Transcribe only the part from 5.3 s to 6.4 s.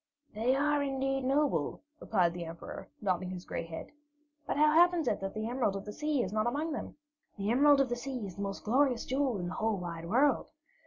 the Emerald of the Sea is